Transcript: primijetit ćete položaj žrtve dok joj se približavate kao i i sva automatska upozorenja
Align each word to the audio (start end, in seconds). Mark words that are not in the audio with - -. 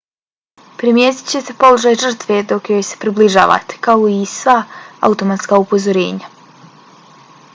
primijetit 0.77 1.27
ćete 1.33 1.53
položaj 1.63 1.97
žrtve 2.03 2.37
dok 2.53 2.71
joj 2.73 2.81
se 2.87 2.99
približavate 3.03 3.77
kao 3.89 4.09
i 4.13 4.15
i 4.21 4.25
sva 4.33 4.57
automatska 5.11 5.63
upozorenja 5.67 6.33